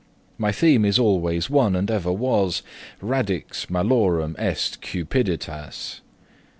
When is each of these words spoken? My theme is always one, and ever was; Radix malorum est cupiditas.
My 0.39 0.51
theme 0.51 0.83
is 0.83 0.97
always 0.97 1.47
one, 1.47 1.75
and 1.75 1.91
ever 1.91 2.11
was; 2.11 2.63
Radix 3.03 3.69
malorum 3.69 4.35
est 4.39 4.81
cupiditas. 4.81 6.01